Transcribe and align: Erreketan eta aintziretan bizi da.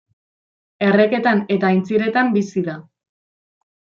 Erreketan 0.85 1.43
eta 1.57 1.69
aintziretan 1.69 2.33
bizi 2.39 2.63
da. 2.71 2.79